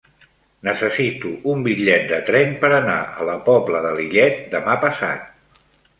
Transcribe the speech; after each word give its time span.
Necessito 0.67 1.33
un 1.51 1.59
bitllet 1.67 2.07
de 2.11 2.19
tren 2.29 2.57
per 2.63 2.71
anar 2.79 2.97
a 3.21 3.27
la 3.31 3.35
Pobla 3.51 3.83
de 3.87 3.93
Lillet 4.01 4.41
demà 4.57 4.79
passat. 4.87 5.61